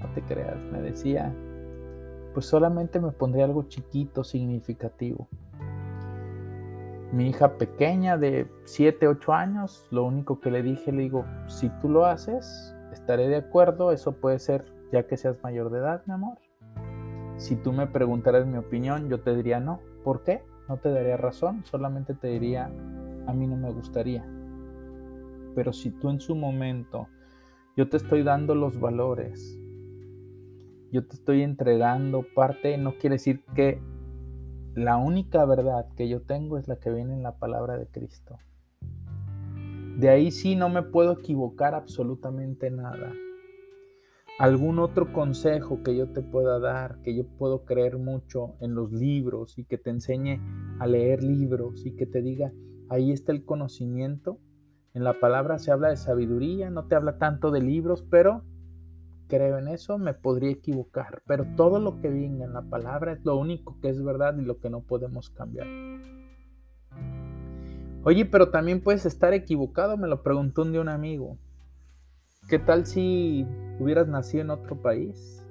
No 0.01 0.15
te 0.15 0.23
creas, 0.23 0.63
me 0.71 0.81
decía. 0.83 1.35
Pues 2.33 2.47
solamente 2.47 3.01
me 3.01 3.11
pondría 3.11 3.47
algo 3.47 3.65
chiquito, 3.65 4.23
significativo. 4.23 5.27
Mi 7.13 7.31
hija 7.31 7.57
pequeña 7.57 8.19
de 8.19 8.51
7, 8.65 9.09
8 9.09 9.33
años, 9.33 9.87
lo 9.91 10.05
único 10.05 10.41
que 10.41 10.51
le 10.51 10.63
dije, 10.63 10.93
le 10.93 11.03
digo, 11.03 11.25
si 11.47 11.71
tú 11.81 11.89
lo 11.89 12.05
haces, 12.05 12.77
estaré 12.93 13.29
de 13.29 13.37
acuerdo, 13.37 13.93
eso 13.93 14.13
puede 14.13 14.39
ser 14.39 14.67
ya 14.93 15.07
que 15.07 15.17
seas 15.17 15.43
mayor 15.43 15.71
de 15.71 15.79
edad, 15.79 16.03
mi 16.07 16.15
amor. 16.15 16.39
Si 17.37 17.57
tú 17.57 17.73
me 17.73 17.87
preguntaras 17.87 18.47
mi 18.47 18.59
opinión, 18.59 19.09
yo 19.09 19.21
te 19.21 19.35
diría 19.35 19.61
no. 19.61 19.81
¿Por 20.05 20.23
qué? 20.23 20.43
No 20.69 20.77
te 20.77 20.91
daría 20.91 21.17
razón, 21.17 21.65
solamente 21.65 22.15
te 22.15 22.29
diría, 22.29 22.67
a 23.27 23.33
mí 23.33 23.47
no 23.47 23.57
me 23.57 23.71
gustaría. 23.71 24.27
Pero 25.55 25.73
si 25.73 25.91
tú 25.91 26.11
en 26.11 26.21
su 26.21 26.35
momento, 26.35 27.09
yo 27.77 27.89
te 27.89 27.97
estoy 27.97 28.23
dando 28.23 28.55
los 28.55 28.79
valores, 28.79 29.59
yo 30.91 31.07
te 31.07 31.17
estoy 31.17 31.43
entregando 31.43 32.25
parte, 32.35 32.77
no 32.77 32.95
quiere 32.99 33.15
decir 33.15 33.43
que 33.55 33.81
la 34.75 34.97
única 34.97 35.45
verdad 35.45 35.87
que 35.97 36.09
yo 36.09 36.23
tengo 36.23 36.59
es 36.59 36.69
la 36.69 36.77
que 36.77 36.91
viene 36.91 37.15
en 37.15 37.23
la 37.23 37.39
palabra 37.39 37.77
de 37.79 37.87
Cristo. 37.87 38.39
De 39.99 40.09
ahí 40.09 40.31
sí 40.31 40.55
no 40.55 40.69
me 40.69 40.83
puedo 40.83 41.13
equivocar 41.13 41.75
absolutamente 41.75 42.71
nada. 42.71 43.13
Algún 44.39 44.79
otro 44.79 45.13
consejo 45.13 45.83
que 45.83 45.97
yo 45.97 46.13
te 46.13 46.23
pueda 46.23 46.61
dar, 46.61 47.03
que 47.03 47.17
yo 47.17 47.27
puedo 47.27 47.65
creer 47.65 47.99
mucho 47.99 48.55
en 48.61 48.77
los 48.77 48.93
libros 48.93 49.59
y 49.59 49.65
que 49.65 49.79
te 49.79 49.91
enseñe 49.91 50.41
a 50.79 50.87
leer 50.87 51.25
libros 51.25 51.85
y 51.85 51.97
que 51.97 52.07
te 52.07 52.23
diga, 52.23 52.53
ahí 52.89 53.11
está 53.11 53.33
el 53.33 53.45
conocimiento. 53.45 54.39
En 54.95 55.03
la 55.03 55.19
palabra 55.19 55.59
se 55.59 55.73
habla 55.73 55.89
de 55.89 55.97
sabiduría, 55.97 56.71
no 56.71 56.87
te 56.87 56.95
habla 56.95 57.19
tanto 57.19 57.51
de 57.51 57.61
libros, 57.61 58.05
pero 58.09 58.45
creo 59.29 59.59
en 59.59 59.69
eso, 59.69 59.99
me 59.99 60.15
podría 60.15 60.51
equivocar, 60.51 61.23
pero 61.27 61.47
todo 61.57 61.79
lo 61.79 62.01
que 62.01 62.09
venga 62.09 62.45
en 62.45 62.53
la 62.55 62.63
palabra 62.63 63.13
es 63.13 63.25
lo 63.25 63.37
único 63.37 63.79
que 63.81 63.89
es 63.91 64.03
verdad 64.03 64.37
y 64.39 64.43
lo 64.43 64.59
que 64.59 64.71
no 64.71 64.81
podemos 64.81 65.31
cambiar. 65.31 65.67
Oye, 68.05 68.25
pero 68.25 68.51
también 68.51 68.81
puedes 68.81 69.07
estar 69.07 69.35
equivocado, 69.35 69.97
me 69.97 70.09
lo 70.09 70.23
preguntó 70.23 70.63
un 70.63 70.73
día 70.73 70.81
un 70.81 70.89
amigo. 70.89 71.37
¿Qué 72.49 72.59
tal 72.59 72.87
si 72.87 73.47
hubieras 73.79 74.09
nacido 74.09 74.43
en 74.43 74.51
otro 74.51 74.81
país? 74.81 75.47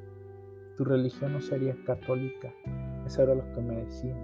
Tu 0.76 0.84
religión 0.84 1.34
no 1.34 1.42
sería 1.42 1.76
católica. 1.86 2.52
Eso 3.06 3.22
era 3.22 3.36
lo 3.36 3.52
que 3.54 3.62
me 3.62 3.76
decían. 3.84 4.18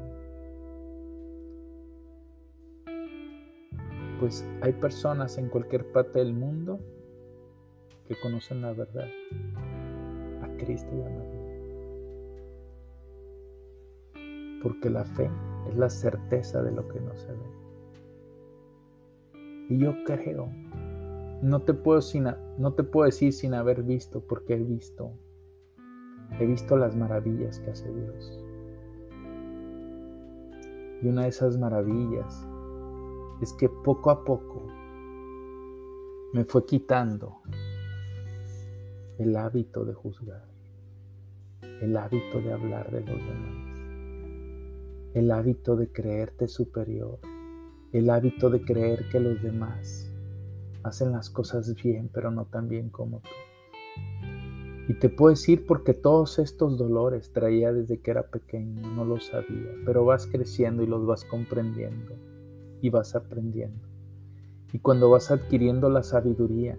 Pues 4.19 4.48
hay 4.62 4.74
personas 4.74 5.38
en 5.38 5.50
cualquier 5.50 5.91
parte 5.91 6.19
del 6.19 6.33
mundo 6.33 6.79
que 8.07 8.19
conocen 8.19 8.62
la 8.62 8.74
verdad, 8.74 9.07
a 10.41 10.48
Cristo 10.57 10.89
y 10.95 11.01
a 11.01 11.10
María. 11.10 11.43
Porque 14.62 14.89
la 14.89 15.05
fe 15.05 15.29
es 15.69 15.75
la 15.75 15.89
certeza 15.89 16.62
de 16.62 16.72
lo 16.72 16.88
que 16.88 17.00
no 17.00 17.15
se 17.15 17.31
ve. 17.31 17.63
Y 19.69 19.77
yo 19.77 19.93
creo, 20.05 20.50
no 21.41 21.62
te 21.62 21.74
puedo, 21.74 22.01
sin, 22.01 22.27
no 22.57 22.74
te 22.74 22.83
puedo 22.83 23.05
decir 23.05 23.33
sin 23.33 23.53
haber 23.53 23.83
visto, 23.83 24.22
porque 24.22 24.55
he 24.55 24.63
visto, 24.63 25.12
he 26.39 26.45
visto 26.45 26.77
las 26.77 26.95
maravillas 26.95 27.60
que 27.60 27.72
hace 27.72 27.91
Dios. 27.93 28.39
Y 31.01 31.07
una 31.07 31.24
de 31.24 31.29
esas 31.29 31.57
maravillas 31.57 32.48
es 33.41 33.51
que 33.53 33.67
poco 33.67 34.10
a 34.10 34.24
poco 34.24 34.65
me 36.33 36.45
fue 36.45 36.65
quitando 36.65 37.41
el 39.20 39.36
hábito 39.36 39.86
de 39.86 39.93
juzgar, 39.93 40.43
el 41.82 41.96
hábito 41.98 42.41
de 42.41 42.53
hablar 42.53 42.91
de 42.91 43.01
los 43.01 43.20
demás, 43.20 43.63
el 45.13 45.29
hábito 45.32 45.75
de 45.75 45.91
creerte 45.91 46.48
superior, 46.48 47.20
el 47.91 48.10
hábito 48.10 48.50
de 48.50 48.62
creer 48.63 49.08
que 49.12 49.19
los 49.19 49.41
demás 49.43 50.12
hacen 50.82 51.12
las 51.12 51.30
cosas 51.30 51.76
bien, 51.76 52.10
pero 52.12 52.32
no 52.32 52.45
tan 52.45 52.67
bien 52.67 52.89
como 52.89 53.19
tú. 53.19 53.30
Y 54.89 54.95
te 54.95 55.10
puedo 55.10 55.30
decir 55.30 55.65
porque 55.67 55.93
todos 55.93 56.39
estos 56.39 56.78
dolores 56.78 57.32
traía 57.32 57.71
desde 57.71 58.02
que 58.02 58.12
era 58.12 58.23
pequeño, 58.23 58.82
no 58.95 59.06
lo 59.06 59.19
sabía, 59.19 59.71
pero 59.86 60.04
vas 60.06 60.26
creciendo 60.26 60.84
y 60.84 60.88
los 60.88 61.06
vas 61.06 61.23
comprendiendo 61.23 62.15
y 62.82 62.89
vas 62.89 63.15
aprendiendo. 63.15 63.88
Y 64.73 64.80
cuando 64.80 65.10
vas 65.12 65.30
adquiriendo 65.30 65.89
la 65.89 66.02
sabiduría, 66.02 66.78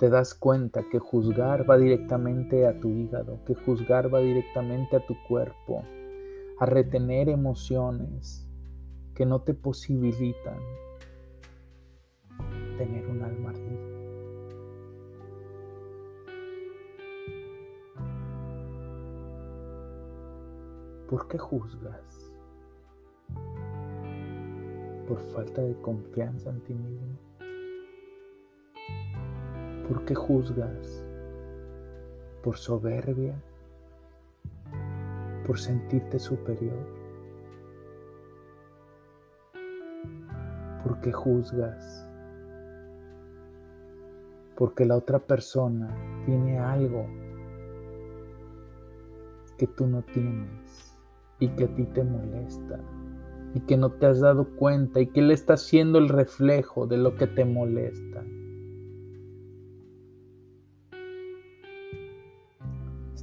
te 0.00 0.08
das 0.08 0.32
cuenta 0.32 0.82
que 0.90 0.98
juzgar 0.98 1.68
va 1.68 1.76
directamente 1.76 2.66
a 2.66 2.80
tu 2.80 2.88
hígado, 2.88 3.44
que 3.44 3.54
juzgar 3.54 4.12
va 4.12 4.20
directamente 4.20 4.96
a 4.96 5.06
tu 5.06 5.14
cuerpo, 5.28 5.84
a 6.58 6.64
retener 6.64 7.28
emociones 7.28 8.48
que 9.14 9.26
no 9.26 9.42
te 9.42 9.52
posibilitan 9.52 10.58
tener 12.78 13.06
un 13.08 13.22
alma 13.22 13.52
libre. 13.52 13.90
¿Por 21.10 21.28
qué 21.28 21.36
juzgas? 21.36 22.32
¿Por 25.06 25.20
falta 25.34 25.60
de 25.60 25.78
confianza 25.82 26.48
en 26.48 26.60
ti 26.62 26.72
mismo? 26.72 27.29
¿Por 29.90 30.04
qué 30.04 30.14
juzgas? 30.14 31.04
¿Por 32.44 32.56
soberbia? 32.56 33.34
¿Por 35.44 35.58
sentirte 35.58 36.20
superior? 36.20 36.86
¿Por 40.84 41.00
qué 41.00 41.10
juzgas? 41.10 42.08
Porque 44.56 44.84
la 44.84 44.94
otra 44.94 45.18
persona 45.18 45.88
tiene 46.24 46.60
algo 46.60 47.08
que 49.58 49.66
tú 49.66 49.88
no 49.88 50.02
tienes 50.02 50.96
y 51.40 51.48
que 51.48 51.64
a 51.64 51.74
ti 51.74 51.84
te 51.86 52.04
molesta 52.04 52.78
y 53.54 53.60
que 53.62 53.76
no 53.76 53.90
te 53.90 54.06
has 54.06 54.20
dado 54.20 54.54
cuenta 54.54 55.00
y 55.00 55.08
que 55.08 55.18
él 55.18 55.32
está 55.32 55.56
siendo 55.56 55.98
el 55.98 56.08
reflejo 56.08 56.86
de 56.86 56.96
lo 56.96 57.16
que 57.16 57.26
te 57.26 57.44
molesta. 57.44 58.22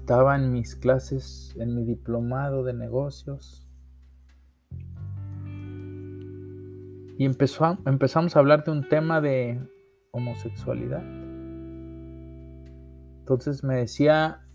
Estaba 0.07 0.37
en 0.37 0.53
mis 0.53 0.73
clases, 0.73 1.53
en 1.59 1.75
mi 1.75 1.83
diplomado 1.83 2.63
de 2.63 2.73
negocios. 2.73 3.67
Y 7.17 7.25
empezó 7.25 7.77
empezamos 7.85 8.33
a 8.33 8.39
hablar 8.39 8.63
de 8.63 8.71
un 8.71 8.87
tema 8.87 9.19
de 9.19 9.61
homosexualidad. 10.11 11.03
Entonces 13.19 13.65
me 13.65 13.75
decía 13.75 14.47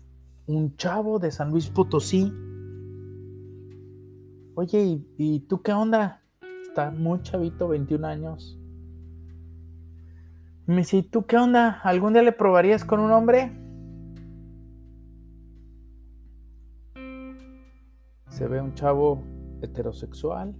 un 0.47 0.75
chavo 0.75 1.19
de 1.19 1.29
San 1.29 1.51
Luis 1.51 1.69
Potosí, 1.69 2.33
oye, 4.55 4.81
¿y, 4.81 5.07
¿y, 5.19 5.39
tú 5.41 5.61
qué 5.61 5.71
onda? 5.71 6.23
Está 6.63 6.89
muy 6.89 7.21
chavito, 7.21 7.67
21 7.67 8.07
años. 8.07 8.59
Me 10.65 10.77
dice, 10.77 10.97
¿y 10.97 11.03
tú 11.03 11.27
qué 11.27 11.37
onda? 11.37 11.79
¿Algún 11.83 12.13
día 12.13 12.23
le 12.23 12.31
probarías 12.31 12.83
con 12.83 12.99
un 12.99 13.11
hombre? 13.11 13.62
Se 18.33 18.47
ve 18.47 18.59
un 18.59 18.73
chavo 18.73 19.21
heterosexual. 19.61 20.55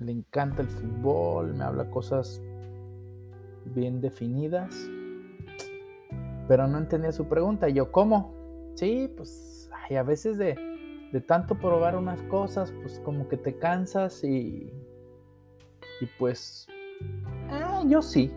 Le 0.00 0.12
encanta 0.12 0.60
el 0.60 0.68
fútbol, 0.68 1.54
me 1.54 1.64
habla 1.64 1.90
cosas 1.90 2.42
bien 3.74 4.02
definidas. 4.02 4.70
Pero 6.46 6.66
no 6.66 6.76
entendía 6.76 7.10
su 7.10 7.26
pregunta. 7.26 7.70
Y 7.70 7.72
yo, 7.72 7.90
¿cómo? 7.90 8.34
Sí, 8.74 9.10
pues 9.16 9.70
a 9.98 10.02
veces 10.02 10.36
de, 10.36 10.56
de 11.10 11.20
tanto 11.22 11.58
probar 11.58 11.96
unas 11.96 12.20
cosas, 12.24 12.70
pues 12.82 13.00
como 13.00 13.28
que 13.28 13.38
te 13.38 13.56
cansas 13.56 14.22
y, 14.22 14.70
y 16.02 16.06
pues, 16.18 16.68
ah, 17.48 17.82
yo 17.88 18.02
sí. 18.02 18.30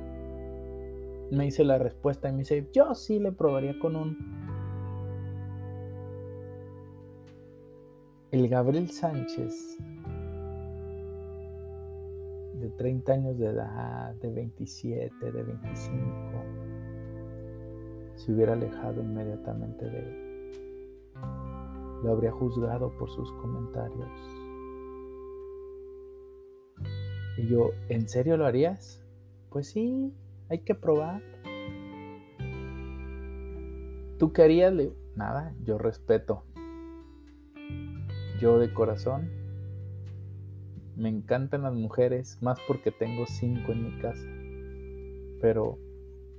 Me 1.32 1.48
hice 1.48 1.66
la 1.66 1.80
respuesta 1.80 2.30
y 2.30 2.32
me 2.32 2.38
dice, 2.40 2.70
yo 2.72 2.96
sí 2.96 3.20
le 3.20 3.34
probaría 3.34 3.78
con 3.78 3.98
un 3.98 4.35
El 8.36 8.50
Gabriel 8.50 8.90
Sánchez, 8.90 9.78
de 12.60 12.70
30 12.70 13.14
años 13.14 13.38
de 13.40 13.46
edad, 13.46 14.14
de 14.16 14.30
27, 14.30 15.32
de 15.32 15.42
25, 15.42 16.04
se 18.16 18.34
hubiera 18.34 18.52
alejado 18.52 19.02
inmediatamente 19.02 19.86
de 19.86 20.00
él. 20.00 20.52
Lo 22.04 22.12
habría 22.12 22.34
juzgado 22.34 22.92
por 22.98 23.10
sus 23.10 23.32
comentarios. 23.42 24.12
Y 27.38 27.48
yo, 27.48 27.70
¿en 27.88 28.10
serio 28.10 28.36
lo 28.36 28.46
harías? 28.46 29.02
Pues 29.50 29.70
sí, 29.70 30.14
hay 30.50 30.60
que 30.60 30.76
probar. 30.76 31.22
¿Tú 34.20 34.34
qué 34.34 34.44
harías? 34.44 34.74
Nada, 35.16 35.56
yo 35.64 35.78
respeto 35.78 36.44
yo 38.46 38.60
de 38.60 38.72
corazón 38.72 39.32
me 40.96 41.10
encantan 41.10 41.64
las 41.64 41.74
mujeres 41.74 42.38
más 42.44 42.60
porque 42.68 42.92
tengo 42.92 43.26
cinco 43.26 43.72
en 43.72 43.84
mi 43.86 44.00
casa. 44.00 44.30
Pero 45.42 45.80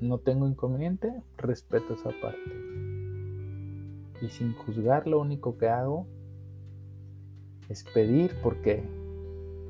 no 0.01 0.19
tengo 0.19 0.47
inconveniente, 0.47 1.13
respeto 1.37 1.95
esa 1.95 2.11
parte. 2.23 2.53
Y 4.23 4.29
sin 4.29 4.55
juzgar 4.55 5.09
lo 5.09 5.19
único 5.19 5.59
que 5.59 5.69
hago 5.69 6.07
es 7.69 7.83
pedir 7.93 8.37
porque 8.41 8.85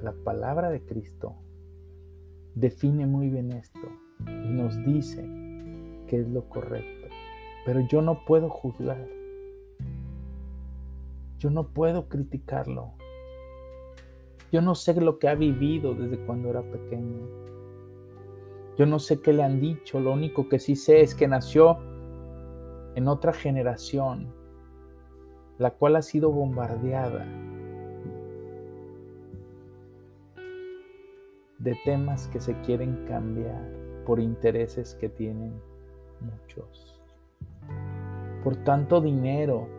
la 0.03 0.13
palabra 0.13 0.69
de 0.69 0.83
Cristo 0.83 1.37
define 2.55 3.07
muy 3.07 3.31
bien 3.31 3.51
esto 3.51 3.89
y 4.27 4.51
nos 4.51 4.77
dice 4.85 5.23
que 6.07 6.21
es 6.21 6.29
lo 6.29 6.51
correcto. 6.51 7.09
Pero 7.65 7.81
yo 7.89 8.03
no 8.03 8.27
puedo 8.27 8.51
juzgar. 8.51 9.16
Yo 11.39 11.51
no 11.51 11.69
puedo 11.69 12.09
criticarlo. 12.09 12.93
Yo 14.51 14.63
no 14.63 14.75
sé 14.75 14.99
lo 15.01 15.19
que 15.19 15.29
ha 15.29 15.35
vivido 15.35 15.95
desde 15.95 16.19
cuando 16.25 16.49
era 16.49 16.63
pequeño. 16.63 17.27
Yo 18.79 18.87
no 18.87 18.99
sé 18.99 19.21
qué 19.21 19.33
le 19.33 19.43
han 19.43 19.61
dicho. 19.61 20.01
Lo 20.01 20.13
único 20.13 20.49
que 20.49 20.59
sí 20.59 20.77
sé 20.77 21.01
es 21.01 21.15
que 21.15 21.29
nació 21.29 21.79
en 22.95 23.09
otra 23.09 23.33
generación, 23.33 24.33
la 25.59 25.73
cual 25.73 25.97
ha 25.97 26.03
sido 26.03 26.31
bombardeada 26.31 27.27
de 31.59 31.77
temas 31.85 32.29
que 32.29 32.41
se 32.41 32.59
quieren 32.63 33.05
cambiar 33.07 33.71
por 34.07 34.21
intereses 34.21 34.95
que 34.95 35.09
tienen 35.09 35.61
muchos, 36.21 37.01
por 38.45 38.57
tanto 38.65 39.01
dinero 39.01 39.76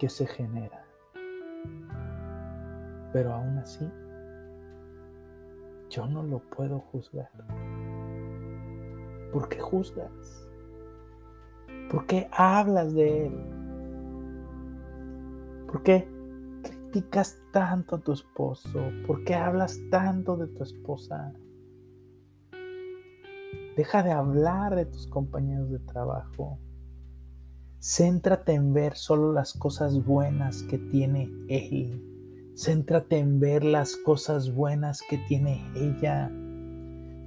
que 0.00 0.08
se 0.08 0.26
genera. 0.26 0.82
Pero 3.12 3.34
aún 3.34 3.58
así, 3.58 3.86
yo 5.90 6.06
no 6.06 6.22
lo 6.22 6.38
puedo 6.38 6.80
juzgar. 6.80 7.30
¿Por 9.30 9.50
qué 9.50 9.60
juzgas? 9.60 10.48
¿Por 11.90 12.06
qué 12.06 12.28
hablas 12.32 12.94
de 12.94 13.26
él? 13.26 13.34
¿Por 15.66 15.82
qué 15.82 16.08
criticas 16.62 17.38
tanto 17.52 17.96
a 17.96 17.98
tu 18.00 18.12
esposo? 18.12 18.80
¿Por 19.06 19.22
qué 19.24 19.34
hablas 19.34 19.78
tanto 19.90 20.38
de 20.38 20.46
tu 20.46 20.62
esposa? 20.62 21.34
Deja 23.76 24.02
de 24.02 24.12
hablar 24.12 24.76
de 24.76 24.86
tus 24.86 25.06
compañeros 25.08 25.70
de 25.70 25.78
trabajo. 25.80 26.58
Céntrate 27.82 28.52
en 28.52 28.74
ver 28.74 28.94
solo 28.94 29.32
las 29.32 29.54
cosas 29.54 30.04
buenas 30.04 30.62
que 30.64 30.76
tiene 30.76 31.30
Él. 31.48 32.04
Céntrate 32.54 33.16
en 33.16 33.40
ver 33.40 33.64
las 33.64 33.96
cosas 33.96 34.52
buenas 34.52 35.00
que 35.08 35.16
tiene 35.16 35.64
ella. 35.74 36.28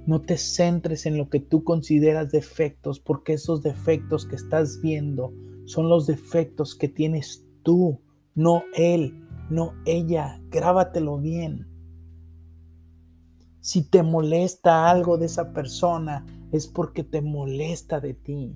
No 0.06 0.20
te 0.20 0.36
centres 0.36 1.06
en 1.06 1.18
lo 1.18 1.28
que 1.28 1.40
tú 1.40 1.64
consideras 1.64 2.30
defectos, 2.30 3.00
porque 3.00 3.32
esos 3.32 3.64
defectos 3.64 4.26
que 4.26 4.36
estás 4.36 4.80
viendo 4.80 5.32
son 5.64 5.88
los 5.88 6.06
defectos 6.06 6.76
que 6.76 6.86
tienes 6.86 7.44
tú, 7.64 8.00
no 8.36 8.62
Él, 8.76 9.26
no 9.50 9.72
ella. 9.86 10.40
Grábatelo 10.50 11.18
bien. 11.18 11.66
Si 13.58 13.82
te 13.82 14.04
molesta 14.04 14.88
algo 14.88 15.18
de 15.18 15.26
esa 15.26 15.52
persona, 15.52 16.24
es 16.52 16.68
porque 16.68 17.02
te 17.02 17.22
molesta 17.22 17.98
de 17.98 18.14
ti. 18.14 18.54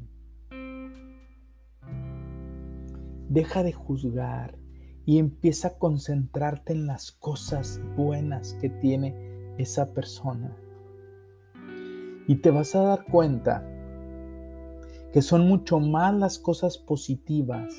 Deja 3.29 3.63
de 3.63 3.73
juzgar 3.73 4.59
y 5.05 5.19
empieza 5.19 5.69
a 5.69 5.79
concentrarte 5.79 6.73
en 6.73 6.87
las 6.87 7.13
cosas 7.13 7.81
buenas 7.97 8.55
que 8.61 8.69
tiene 8.69 9.55
esa 9.59 9.93
persona. 9.93 10.57
Y 12.27 12.37
te 12.37 12.51
vas 12.51 12.75
a 12.75 12.83
dar 12.83 13.05
cuenta 13.07 13.67
que 15.13 15.23
son 15.23 15.49
mucho 15.49 15.81
más 15.81 16.15
las 16.15 16.39
cosas 16.39 16.77
positivas 16.77 17.75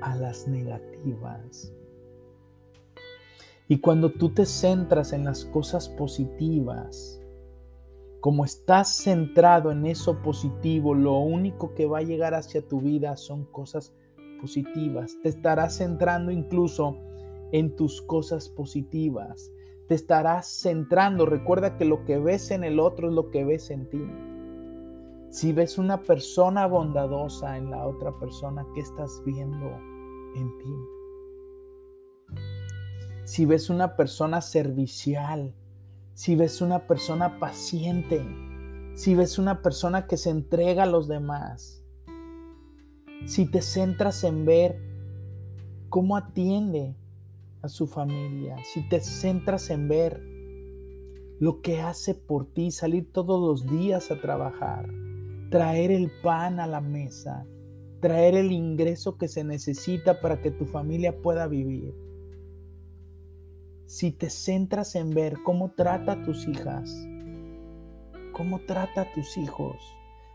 a 0.00 0.14
las 0.14 0.46
negativas. 0.46 1.72
Y 3.68 3.78
cuando 3.78 4.12
tú 4.12 4.32
te 4.32 4.46
centras 4.46 5.12
en 5.12 5.24
las 5.24 5.44
cosas 5.44 5.88
positivas, 5.88 7.20
como 8.26 8.44
estás 8.44 8.88
centrado 8.88 9.70
en 9.70 9.86
eso 9.86 10.20
positivo, 10.20 10.96
lo 10.96 11.16
único 11.20 11.74
que 11.74 11.86
va 11.86 11.98
a 11.98 12.02
llegar 12.02 12.34
hacia 12.34 12.60
tu 12.60 12.80
vida 12.80 13.16
son 13.16 13.44
cosas 13.44 13.94
positivas. 14.40 15.16
Te 15.22 15.28
estarás 15.28 15.76
centrando 15.76 16.32
incluso 16.32 16.98
en 17.52 17.76
tus 17.76 18.02
cosas 18.02 18.48
positivas. 18.48 19.52
Te 19.86 19.94
estarás 19.94 20.48
centrando. 20.48 21.24
Recuerda 21.24 21.76
que 21.76 21.84
lo 21.84 22.04
que 22.04 22.18
ves 22.18 22.50
en 22.50 22.64
el 22.64 22.80
otro 22.80 23.06
es 23.10 23.14
lo 23.14 23.30
que 23.30 23.44
ves 23.44 23.70
en 23.70 23.88
ti. 23.90 24.04
Si 25.30 25.52
ves 25.52 25.78
una 25.78 26.02
persona 26.02 26.66
bondadosa 26.66 27.56
en 27.56 27.70
la 27.70 27.86
otra 27.86 28.10
persona, 28.18 28.66
¿qué 28.74 28.80
estás 28.80 29.22
viendo 29.24 29.70
en 30.34 30.58
ti? 30.58 30.74
Si 33.22 33.46
ves 33.46 33.70
una 33.70 33.94
persona 33.94 34.40
servicial, 34.40 35.54
si 36.16 36.34
ves 36.34 36.62
una 36.62 36.86
persona 36.86 37.38
paciente, 37.38 38.22
si 38.94 39.14
ves 39.14 39.38
una 39.38 39.60
persona 39.60 40.06
que 40.06 40.16
se 40.16 40.30
entrega 40.30 40.84
a 40.84 40.86
los 40.86 41.08
demás, 41.08 41.84
si 43.26 43.44
te 43.44 43.60
centras 43.60 44.24
en 44.24 44.46
ver 44.46 44.80
cómo 45.90 46.16
atiende 46.16 46.96
a 47.60 47.68
su 47.68 47.86
familia, 47.86 48.56
si 48.64 48.88
te 48.88 49.00
centras 49.00 49.68
en 49.68 49.88
ver 49.88 50.22
lo 51.38 51.60
que 51.60 51.82
hace 51.82 52.14
por 52.14 52.46
ti, 52.46 52.70
salir 52.70 53.12
todos 53.12 53.38
los 53.38 53.70
días 53.70 54.10
a 54.10 54.18
trabajar, 54.18 54.88
traer 55.50 55.90
el 55.90 56.10
pan 56.22 56.60
a 56.60 56.66
la 56.66 56.80
mesa, 56.80 57.44
traer 58.00 58.36
el 58.36 58.52
ingreso 58.52 59.18
que 59.18 59.28
se 59.28 59.44
necesita 59.44 60.22
para 60.22 60.40
que 60.40 60.50
tu 60.50 60.64
familia 60.64 61.20
pueda 61.20 61.46
vivir 61.46 62.05
si 63.86 64.10
te 64.10 64.30
centras 64.30 64.96
en 64.96 65.10
ver 65.10 65.36
cómo 65.44 65.70
trata 65.70 66.12
a 66.12 66.22
tus 66.22 66.46
hijas, 66.48 67.06
cómo 68.32 68.60
trata 68.66 69.02
a 69.02 69.12
tus 69.12 69.36
hijos, 69.36 69.76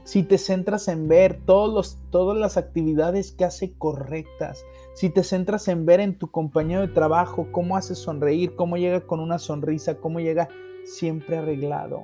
si 0.04 0.24
te 0.24 0.38
centras 0.38 0.88
en 0.88 1.08
ver 1.08 1.42
todos 1.46 2.00
todas 2.10 2.38
las 2.38 2.58
actividades 2.58 3.34
que 3.34 3.46
hace 3.46 3.74
correctas, 3.78 4.66
si 4.94 5.10
te 5.10 5.24
centras 5.24 5.68
en 5.68 5.86
ver 5.86 6.00
en 6.00 6.18
tu 6.18 6.32
compañero 6.32 6.82
de 6.82 6.88
trabajo 6.88 7.48
cómo 7.52 7.78
hace 7.78 7.94
sonreír, 7.94 8.56
cómo 8.56 8.78
llega 8.78 9.02
con 9.02 9.20
una 9.20 9.38
sonrisa, 9.38 9.98
cómo 9.98 10.20
llega 10.20 10.50
siempre 10.86 11.38
arreglado. 11.38 12.04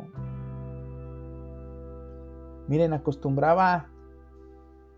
Miren, 2.68 2.94
acostumbraba 2.94 3.90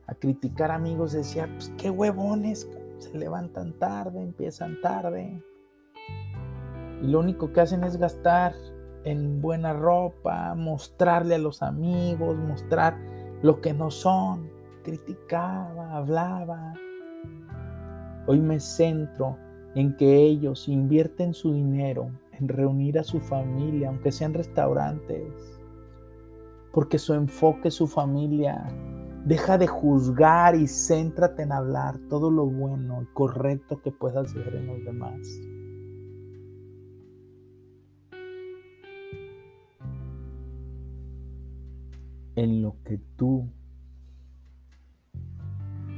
a 0.07 0.15
criticar 0.15 0.71
amigos, 0.71 1.11
decía, 1.11 1.47
pues 1.53 1.71
qué 1.77 1.91
huevones, 1.91 2.67
se 2.97 3.17
levantan 3.17 3.73
tarde, 3.73 4.21
empiezan 4.21 4.81
tarde. 4.81 5.41
Y 7.01 7.07
lo 7.07 7.19
único 7.19 7.51
que 7.53 7.61
hacen 7.61 7.83
es 7.83 7.97
gastar 7.97 8.53
en 9.03 9.41
buena 9.41 9.73
ropa, 9.73 10.53
mostrarle 10.55 11.35
a 11.35 11.39
los 11.39 11.61
amigos, 11.61 12.37
mostrar 12.37 12.97
lo 13.41 13.61
que 13.61 13.73
no 13.73 13.91
son. 13.91 14.49
Criticaba, 14.83 15.95
hablaba. 15.95 16.73
Hoy 18.27 18.39
me 18.39 18.59
centro 18.59 19.37
en 19.75 19.95
que 19.97 20.17
ellos 20.17 20.67
invierten 20.67 21.33
su 21.33 21.53
dinero 21.53 22.11
en 22.31 22.47
reunir 22.47 22.99
a 22.99 23.03
su 23.03 23.19
familia, 23.19 23.89
aunque 23.89 24.11
sean 24.11 24.33
restaurantes, 24.33 25.59
porque 26.73 26.97
su 26.97 27.13
enfoque 27.13 27.67
es 27.67 27.75
su 27.75 27.87
familia. 27.87 28.67
Deja 29.25 29.57
de 29.57 29.67
juzgar 29.67 30.55
y 30.55 30.67
céntrate 30.67 31.43
en 31.43 31.51
hablar 31.51 31.99
todo 32.09 32.31
lo 32.31 32.45
bueno 32.45 33.01
y 33.01 33.05
correcto 33.13 33.81
que 33.81 33.91
puedas 33.91 34.33
ver 34.33 34.55
en 34.55 34.67
los 34.67 34.83
demás. 34.85 35.39
En 42.39 42.61
lo 42.61 42.81
que 42.85 42.97
tú 43.17 43.49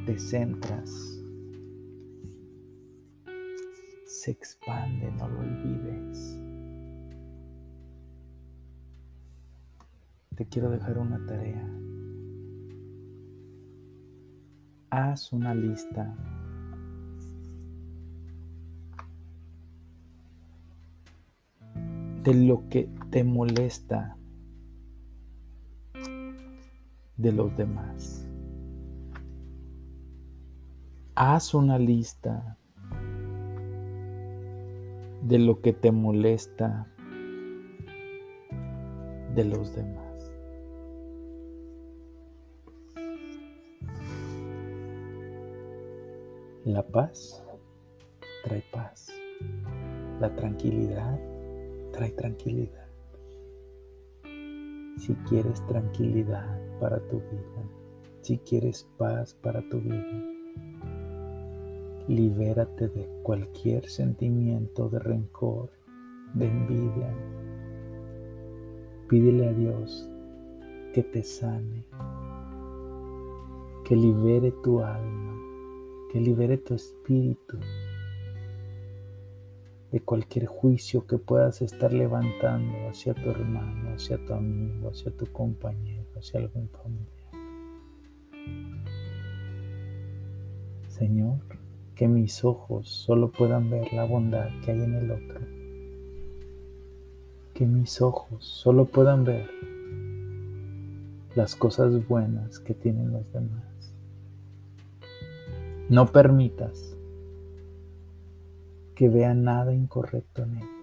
te 0.08 0.18
centras 0.18 0.90
se 4.08 4.32
expande, 4.32 5.12
no 5.12 5.30
lo 5.30 5.40
olvides. 5.40 6.40
Te 10.36 10.48
quiero 10.48 10.72
dejar 10.72 10.98
una 10.98 11.24
tarea. 11.28 11.64
Haz 14.90 15.32
una 15.34 15.54
lista 15.54 16.16
de 22.24 22.34
lo 22.34 22.68
que 22.68 22.90
te 23.12 23.24
molesta 23.24 24.18
de 27.22 27.32
los 27.32 27.56
demás. 27.56 28.22
haz 31.16 31.54
una 31.54 31.78
lista 31.78 32.58
de 35.22 35.38
lo 35.38 35.62
que 35.62 35.72
te 35.72 35.92
molesta 35.92 36.88
de 39.36 39.46
los 39.46 39.76
demás. 39.76 40.34
La 46.66 46.82
paz 46.88 47.44
trae 48.44 48.64
paz. 48.72 49.10
La 50.20 50.36
tranquilidad 50.36 51.20
trae 51.92 52.10
tranquilidad. 52.12 52.88
Si 54.98 55.14
quieres 55.30 55.64
tranquilidad 55.68 56.71
para 56.82 57.00
tu 57.08 57.20
vida, 57.20 57.64
si 58.20 58.38
quieres 58.40 58.90
paz 58.98 59.34
para 59.36 59.62
tu 59.70 59.80
vida, 59.80 60.24
libérate 62.10 62.90
de 62.90 63.08
cualquier 63.24 63.88
sentimiento 63.88 64.90
de 64.90 65.00
rencor, 65.00 65.70
de 66.34 66.48
envidia. 66.48 67.16
Pídele 69.08 69.48
a 69.48 69.54
Dios 69.54 70.10
que 70.94 71.04
te 71.04 71.24
sane, 71.24 71.86
que 73.86 73.96
libere 73.96 74.52
tu 74.62 74.82
alma 74.82 75.32
que 76.12 76.20
libere 76.20 76.58
tu 76.58 76.74
espíritu 76.74 77.58
de 79.94 80.02
cualquier 80.02 80.46
juicio 80.46 81.08
que 81.08 81.18
puedas 81.18 81.62
estar 81.62 81.94
levantando 81.94 82.90
hacia 82.90 83.14
tu 83.14 83.30
hermano, 83.30 83.94
hacia 83.94 84.18
tu 84.26 84.34
amigo, 84.34 84.90
hacia 84.90 85.16
tu 85.16 85.26
compañero, 85.28 86.01
hacia 86.22 86.40
algún 86.40 86.70
familiar. 86.70 87.08
Señor, 90.88 91.40
que 91.96 92.08
mis 92.08 92.44
ojos 92.46 92.90
solo 92.90 93.32
puedan 93.32 93.72
ver 93.72 93.92
la 93.92 94.06
bondad 94.06 94.50
que 94.64 94.72
hay 94.72 94.82
en 94.82 94.94
el 94.94 95.12
otro. 95.12 95.40
Que 97.56 97.66
mis 97.66 98.02
ojos 98.02 98.46
solo 98.46 98.86
puedan 98.86 99.24
ver 99.24 99.50
las 101.34 101.56
cosas 101.56 102.08
buenas 102.08 102.60
que 102.60 102.76
tienen 102.76 103.12
los 103.12 103.32
demás. 103.34 103.96
No 105.90 106.06
permitas 106.06 106.96
que 108.94 109.10
vean 109.10 109.44
nada 109.44 109.74
incorrecto 109.74 110.44
en 110.44 110.58
ellos, 110.58 110.81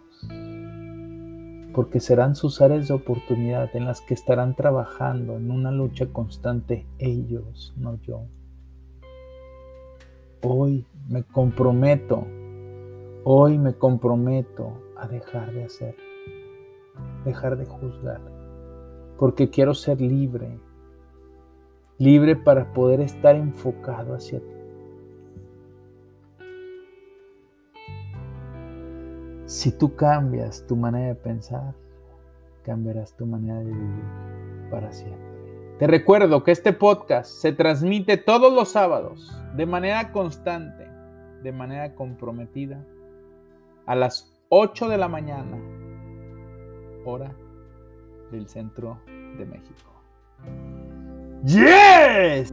porque 1.78 2.00
serán 2.00 2.34
sus 2.34 2.60
áreas 2.60 2.88
de 2.88 2.94
oportunidad 2.94 3.70
en 3.76 3.84
las 3.84 4.00
que 4.00 4.12
estarán 4.12 4.56
trabajando 4.56 5.36
en 5.36 5.48
una 5.48 5.70
lucha 5.70 6.06
constante 6.06 6.84
ellos, 6.98 7.72
no 7.76 8.00
yo. 8.02 8.22
Hoy 10.42 10.84
me 11.08 11.22
comprometo, 11.22 12.26
hoy 13.22 13.58
me 13.58 13.74
comprometo 13.74 14.72
a 14.96 15.06
dejar 15.06 15.52
de 15.52 15.62
hacer, 15.62 15.94
dejar 17.24 17.56
de 17.56 17.66
juzgar, 17.66 18.22
porque 19.16 19.48
quiero 19.48 19.72
ser 19.72 20.00
libre, 20.00 20.58
libre 21.96 22.34
para 22.34 22.72
poder 22.72 23.00
estar 23.02 23.36
enfocado 23.36 24.14
hacia 24.14 24.40
ti 24.40 24.57
Si 29.48 29.72
tú 29.72 29.96
cambias 29.96 30.66
tu 30.66 30.76
manera 30.76 31.06
de 31.06 31.14
pensar, 31.14 31.72
cambiarás 32.64 33.16
tu 33.16 33.24
manera 33.24 33.60
de 33.60 33.72
vivir 33.72 34.04
para 34.70 34.92
siempre. 34.92 35.78
Te 35.78 35.86
recuerdo 35.86 36.44
que 36.44 36.50
este 36.50 36.74
podcast 36.74 37.30
se 37.30 37.52
transmite 37.52 38.18
todos 38.18 38.52
los 38.52 38.68
sábados 38.68 39.34
de 39.56 39.64
manera 39.64 40.12
constante, 40.12 40.86
de 41.42 41.50
manera 41.52 41.94
comprometida, 41.94 42.84
a 43.86 43.94
las 43.94 44.38
8 44.50 44.86
de 44.86 44.98
la 44.98 45.08
mañana, 45.08 45.56
hora 47.06 47.34
del 48.30 48.48
centro 48.48 49.00
de 49.06 49.46
México. 49.46 50.02
¡Yes! 51.44 52.52